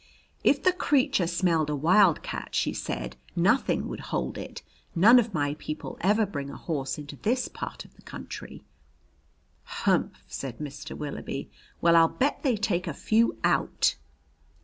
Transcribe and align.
"If 0.43 0.63
the 0.63 0.71
creature 0.73 1.27
smelled 1.27 1.69
a 1.69 1.75
wildcat," 1.75 2.55
she 2.55 2.73
said, 2.73 3.17
"nothing 3.35 3.87
would 3.87 3.99
hold 4.09 4.35
it. 4.35 4.63
None 4.95 5.19
of 5.19 5.31
my 5.31 5.53
people 5.59 5.99
ever 6.01 6.25
bring 6.25 6.49
a 6.49 6.57
horse 6.57 6.97
into 6.97 7.17
this 7.17 7.47
part 7.47 7.85
of 7.85 7.93
the 7.95 8.01
country." 8.01 8.63
"Humph!" 9.61 10.23
said 10.27 10.57
Mr. 10.57 10.97
Willoughby. 10.97 11.51
"Well, 11.81 11.95
I'll 11.95 12.07
bet 12.07 12.41
they 12.41 12.57
take 12.57 12.87
a 12.87 12.95
few 12.95 13.37
out!" 13.43 13.95